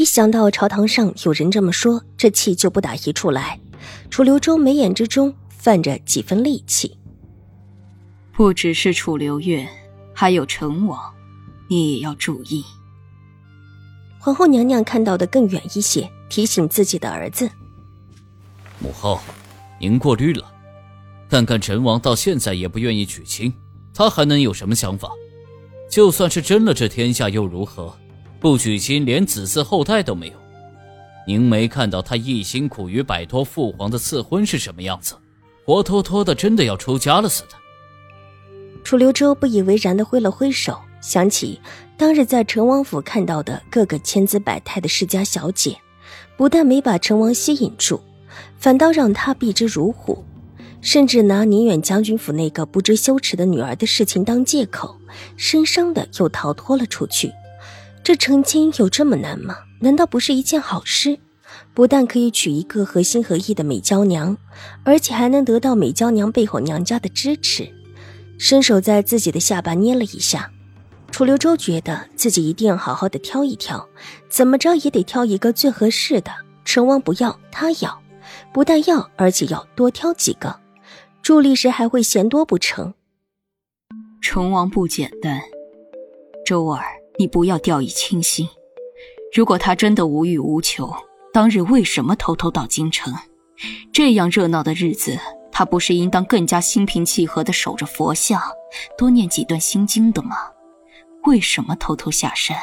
[0.00, 3.60] 一想到朝堂上有人这么说，这气就不打一处来。
[4.08, 6.96] 楚留州眉眼之中泛着几分戾气。
[8.32, 9.68] 不只是楚留月，
[10.14, 10.98] 还有成王，
[11.68, 12.64] 你也要注意。
[14.18, 17.50] 皇后娘娘看到的更远一些，提醒自己的儿子
[18.80, 19.20] ：“母后，
[19.78, 20.50] 您过虑了。
[21.28, 23.52] 看看陈王到现在也不愿意娶亲，
[23.92, 25.10] 他还能有什么想法？
[25.90, 27.94] 就算是争了这天下又如何？”
[28.40, 30.32] 不娶亲，连子嗣后代都没有。
[31.26, 35.14] 您没看到他一心苦于摆脱父皇的赐婚是什么样子？
[35.64, 37.48] 活脱脱的，真的要出家了似的。
[38.82, 41.60] 楚留州不以为然的挥了挥手，想起
[41.98, 45.76] 当日在成王府看到的各个千姿百态的世家小姐，
[46.38, 48.00] 不但没把成王吸引住，
[48.56, 50.24] 反倒让他避之如虎，
[50.80, 54.96] 甚至拿宁远将军府那个不知羞耻的女儿的事情当借口，
[55.36, 57.30] 生生的又逃脱了出去。
[58.02, 59.56] 这成亲有这么难吗？
[59.80, 61.18] 难道不是一件好事？
[61.74, 64.36] 不但可以娶一个合心合意的美娇娘，
[64.84, 67.68] 而且还能得到美娇娘背后娘家的支持。
[68.38, 70.50] 伸手在自己的下巴捏了一下，
[71.10, 73.88] 楚留州觉得自己一定要好好的挑一挑，
[74.28, 76.30] 怎么着也得挑一个最合适的。
[76.64, 78.00] 成王不要，他要，
[78.52, 80.58] 不但要，而且要多挑几个。
[81.22, 82.94] 助力时还会嫌多不成？
[84.22, 85.40] 成王不简单，
[86.46, 86.99] 周儿。
[87.20, 88.48] 你不要掉以轻心。
[89.30, 90.90] 如果他真的无欲无求，
[91.34, 93.14] 当日为什么偷偷到京城？
[93.92, 95.18] 这样热闹的日子，
[95.52, 98.40] 他不是应当更加心平气和的守着佛像，
[98.96, 100.34] 多念几段心经的吗？
[101.24, 102.56] 为什么偷偷下山？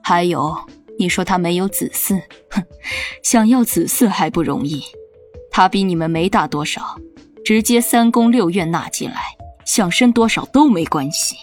[0.00, 0.56] 还有，
[0.96, 2.62] 你说他没有子嗣，哼，
[3.24, 4.80] 想要子嗣还不容易。
[5.50, 6.96] 他比你们没大多少，
[7.44, 9.20] 直接三宫六院纳进来，
[9.64, 11.34] 想生多少都没关系。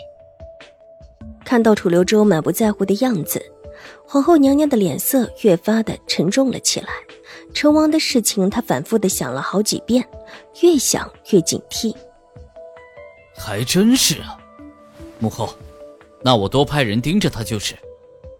[1.48, 3.42] 看到楚留州满不在乎的样子，
[4.06, 6.90] 皇后娘娘的脸色越发的沉重了起来。
[7.54, 10.06] 成王的事情，她反复的想了好几遍，
[10.62, 11.96] 越想越警惕。
[13.34, 14.38] 还真是啊，
[15.20, 15.56] 母后，
[16.22, 17.74] 那我多派人盯着他就是。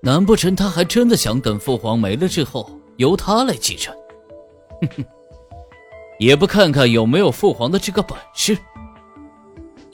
[0.02, 3.96] 难不成他还真的想等父皇没了之后，由他来继承？
[4.82, 5.06] 哼哼，
[6.20, 8.58] 也不看看有没有父皇的这个本事。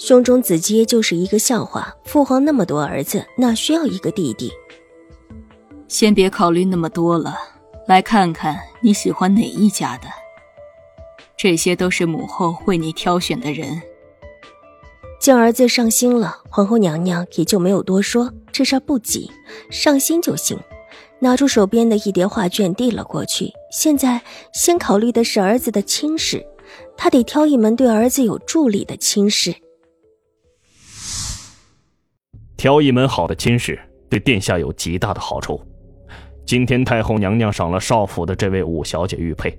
[0.06, 1.96] 胸中子阶就是一个笑话。
[2.04, 4.52] 父皇那么多儿子，哪需要一个弟弟？
[5.88, 7.38] 先别考虑那么多了，
[7.88, 10.08] 来看看你喜欢哪一家的。
[11.38, 13.82] 这些都是母后为你挑选的人。
[15.22, 19.32] 见儿子上心了，皇后娘娘也就没有多说，这事不急，
[19.72, 20.60] 上心就行。
[21.20, 23.54] 拿出手边的一叠画卷递了过去。
[23.72, 24.22] 现在
[24.54, 26.46] 先考虑的是儿子的亲事，
[26.98, 29.56] 他得挑一门对儿子有助力的亲事。
[32.64, 33.78] 挑一门好的亲事，
[34.10, 35.62] 对殿下有极大的好处。
[36.46, 39.54] 今天太后娘娘赏了少府的这位五小姐玉佩，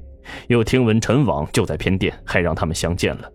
[0.49, 3.31] 又听闻陈王就在偏殿，还让他们相见了，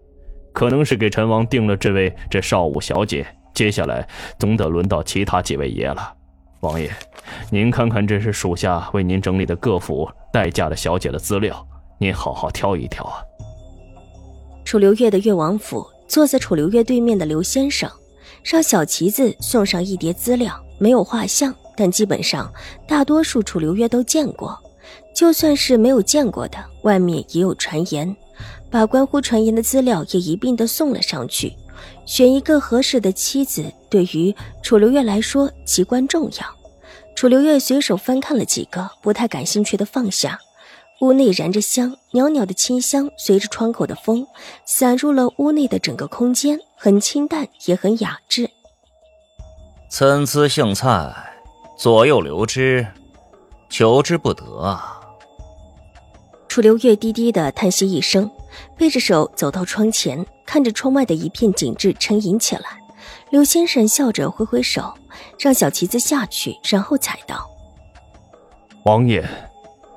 [0.54, 3.24] 可能是给陈王定了这位这少五小姐。
[3.54, 4.08] 接下来
[4.40, 6.16] 总得轮到其他几位爷了。
[6.62, 6.90] 王爷，
[7.52, 11.64] 您看看这是属下为您整理的各府待嫁的小姐的资料，
[12.00, 13.22] 您好好挑一挑啊。
[14.66, 17.88] 楚留月的越王府，坐在楚留月对面的刘先生。
[18.44, 22.52] 让小旗子送上一叠资料，没有画像，但基本上
[22.88, 24.58] 大多数楚留月都见过。
[25.14, 28.16] 就算是没有见过的，外面也有传言，
[28.70, 31.54] 把关乎传言的资料也一并的送了上去。
[32.06, 34.34] 选一个合适的妻子，对于
[34.64, 36.46] 楚留月来说极关重要。
[37.16, 40.40] 楚留月随手翻看了几个，不太感兴趣的放下。
[41.02, 44.28] 屋内燃着香，袅袅的清香随着窗口的风
[44.66, 48.50] 散入了屋内的整个空间，很清淡，也很雅致。
[49.90, 51.14] 参差荇菜，
[51.78, 52.86] 左右流之，
[53.70, 55.00] 求之不得啊！
[56.50, 58.30] 楚留月低低的叹息一声，
[58.78, 62.78] 背着手走到窗前，看着窗外的一片景致，沉吟起来。
[63.30, 64.94] 刘先生笑着挥挥手，
[65.40, 67.50] 让小旗子下去，然后才道
[68.84, 69.26] ：“王爷。”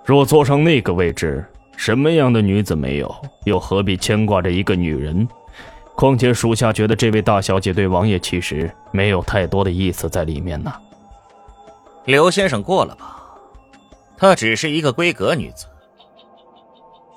[0.05, 1.45] 若坐上那个位置，
[1.77, 3.15] 什么样的女子没有？
[3.45, 5.27] 又何必牵挂着一个女人？
[5.95, 10.73] 况且属下觉得这位大小姐对王爷其实没有太多的意思在里面呢。
[12.07, 13.23] 刘先生过了吧，
[14.17, 15.67] 她只是一个闺阁女子，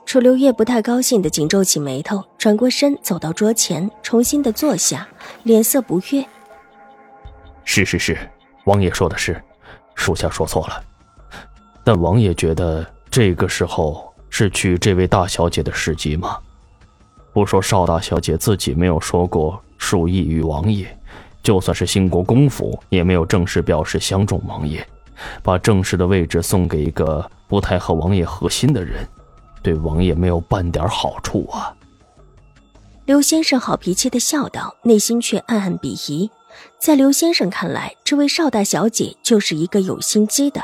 [0.06, 5.08] 楚留月不太高兴的紧皱起眉头，转过身走到桌前，重新的坐下，
[5.44, 6.24] 脸色不悦。
[7.64, 8.18] 是是是，
[8.66, 9.42] 王爷说的是，
[9.96, 10.84] 属下说错了。
[11.86, 16.38] 但王爷觉得这个时候是娶这位大小姐的时机吗？
[17.32, 20.88] 不说邵大小姐自己没有说过属意与王爷，
[21.44, 24.86] 就算是兴国公府也没有正式表示相中王爷，
[25.44, 29.08] 把正式的位置送给一个不太和王爷合心的人。
[29.62, 31.76] 对王爷没有半点好处啊！
[33.06, 36.32] 刘先生好脾气的笑道，内心却暗暗鄙夷。
[36.80, 40.64] 在刘先生看来，这位邵大小姐就是一个有心机的，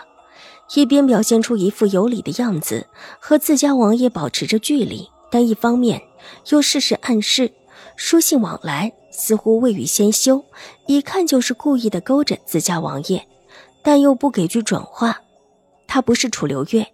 [0.73, 2.87] 一边表现出一副有礼的样子，
[3.19, 6.01] 和自家王爷保持着距离，但一方面
[6.49, 7.51] 又事事暗示，
[7.95, 10.45] 书信往来，似乎未雨先修，
[10.87, 13.27] 一看就是故意的勾着自家王爷，
[13.83, 15.21] 但又不给句准话。
[15.87, 16.87] 他不是楚留月。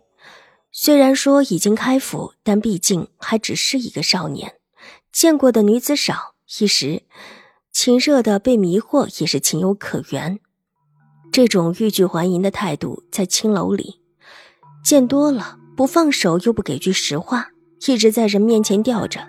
[0.71, 4.55] 虽然说已经开府，但毕竟还只是一个少年，
[5.11, 7.03] 见过的女子少，一时
[7.71, 10.39] 情热的被迷惑也是情有可原。
[11.31, 13.99] 这种欲拒还迎的态度，在青楼里
[14.83, 17.49] 见多了，不放手又不给句实话，
[17.85, 19.27] 一直在人面前吊着，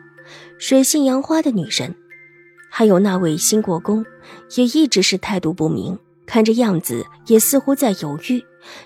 [0.59, 1.95] 水性杨花的女人。
[2.71, 4.05] 还有那位新国公，
[4.56, 8.45] 也一直是态度不明，看这样子也似乎在犹豫，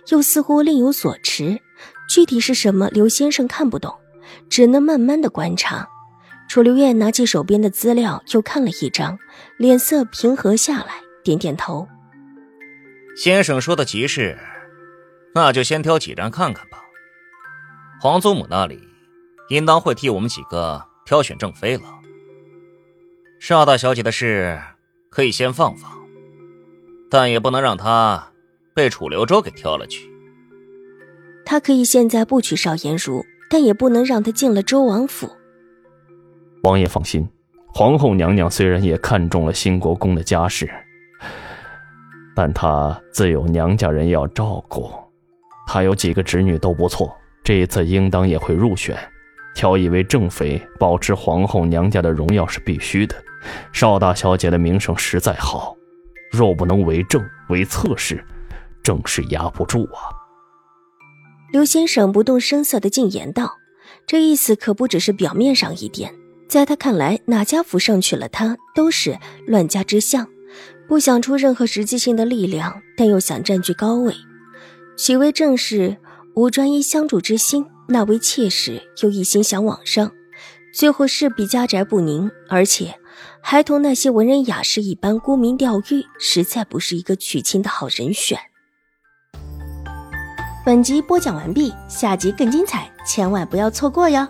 [0.08, 1.60] 又似乎另有所持。
[2.08, 3.94] 具体是什么，刘先生看不懂，
[4.48, 5.88] 只能慢慢的观察。
[6.48, 9.18] 楚留月拿起手边的资料，又看了一张，
[9.56, 11.86] 脸色平和下来，点点头。
[13.14, 14.38] 先生说的极是，
[15.34, 16.78] 那就先挑几张看看吧。
[18.00, 18.80] 皇祖母那里，
[19.48, 21.82] 应当会替我们几个挑选正妃了。
[23.38, 24.60] 邵大小姐的事，
[25.10, 25.90] 可以先放放，
[27.10, 28.32] 但也不能让她
[28.74, 30.10] 被楚留州给挑了去。
[31.44, 35.30] 他可以现在不娶邵颜如，但也不能让她进了周王府。
[36.62, 37.28] 王爷放心，
[37.66, 40.70] 皇后娘娘虽然也看中了兴国公的家世，
[42.34, 44.90] 但她自有娘家人要照顾。
[45.66, 47.14] 她有几个侄女都不错，
[47.44, 48.96] 这一次应当也会入选。
[49.54, 53.14] 挑一位正妃，保持皇后娘家的荣耀是必须的。
[53.72, 55.76] 邵大小姐的名声实在好，
[56.30, 58.24] 若不能为正为侧室，
[58.82, 60.08] 正是压不住啊。
[61.52, 63.58] 刘先生不动声色的进言道
[64.06, 66.14] ：“这意思可不只是表面上一点，
[66.48, 70.26] 在他看来，哪家府上娶了她都是乱家之相，
[70.92, 74.14] 不想出任何实际性的力量，但又想占据高位。
[74.94, 75.96] 许为正是，
[76.34, 80.12] 无专一相助之心；那位妾室又一心想往上，
[80.74, 82.96] 最后势必家宅不宁，而且
[83.40, 88.38] 还同那些文人雅士一般沽名钓誉，实在不是一个娶亲的好人选。”
[90.62, 94.28] 本集播讲完毕，下集更精彩，千万不要错过哟！